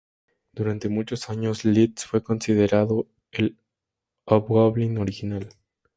[0.53, 3.55] Durante muchos años Leeds fue considerado el
[4.25, 5.47] Hobgoblin original.